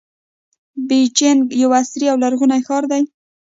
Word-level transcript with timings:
بیجینګ 0.87 1.41
یو 1.61 1.69
عصري 1.79 2.05
او 2.11 2.17
لرغونی 2.23 2.61
ښار 2.67 2.83
دی. 2.91 3.03